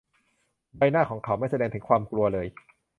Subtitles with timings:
[0.77, 2.47] ใบหน้าของเขาไม่แสดงถึงความกลัวเลย